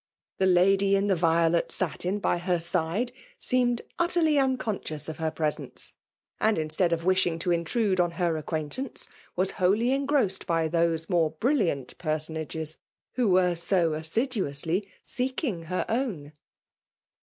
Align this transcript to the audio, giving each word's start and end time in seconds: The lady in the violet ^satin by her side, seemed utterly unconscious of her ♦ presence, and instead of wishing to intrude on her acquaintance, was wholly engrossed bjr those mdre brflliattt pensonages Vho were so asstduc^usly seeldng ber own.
The 0.39 0.47
lady 0.47 0.95
in 0.95 1.05
the 1.05 1.15
violet 1.15 1.67
^satin 1.69 2.19
by 2.19 2.39
her 2.39 2.59
side, 2.59 3.11
seemed 3.37 3.83
utterly 3.99 4.39
unconscious 4.39 5.07
of 5.07 5.17
her 5.19 5.29
♦ 5.31 5.35
presence, 5.35 5.93
and 6.39 6.57
instead 6.57 6.91
of 6.91 7.05
wishing 7.05 7.37
to 7.37 7.51
intrude 7.51 7.99
on 7.99 8.09
her 8.17 8.35
acquaintance, 8.35 9.07
was 9.35 9.51
wholly 9.61 9.91
engrossed 9.91 10.47
bjr 10.47 10.71
those 10.71 11.05
mdre 11.05 11.35
brflliattt 11.37 11.97
pensonages 11.97 12.77
Vho 13.15 13.29
were 13.29 13.53
so 13.55 13.91
asstduc^usly 13.91 14.87
seeldng 15.05 15.69
ber 15.69 15.85
own. 15.87 16.31